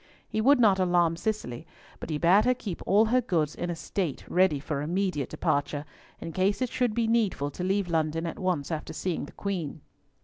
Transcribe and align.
He 0.27 0.41
would 0.41 0.59
not 0.59 0.79
alarm 0.79 1.15
Cicely, 1.15 1.67
but 1.99 2.09
he 2.09 2.17
bade 2.17 2.45
her 2.45 2.55
keep 2.55 2.81
all 2.87 3.05
her 3.13 3.21
goods 3.21 3.53
in 3.53 3.69
a 3.69 3.75
state 3.75 4.25
ready 4.27 4.59
for 4.59 4.81
immediate 4.81 5.29
departure, 5.29 5.85
in 6.19 6.31
case 6.31 6.59
it 6.59 6.69
should 6.71 6.95
be 6.95 7.05
needful 7.05 7.51
to 7.51 7.63
leave 7.63 7.87
London 7.87 8.25
at 8.25 8.39
once 8.39 8.71
after 8.71 8.93
seeing 8.93 9.25
the 9.25 9.31
Queen. 9.33 9.81